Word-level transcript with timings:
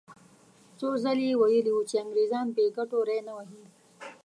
څو 0.79 0.87
ځلې 1.03 1.25
یې 1.29 1.35
ویلي 1.39 1.71
وو 1.73 1.87
چې 1.89 1.95
انګریزان 2.03 2.47
بې 2.55 2.65
ګټو 2.77 2.99
ری 3.07 3.19
نه 3.27 3.33
وهي. 3.37 3.63